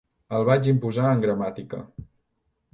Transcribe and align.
El 0.37 0.45
vaig 0.47 0.69
imposar 0.71 1.13
en 1.17 1.23
gramàtica. 1.27 1.85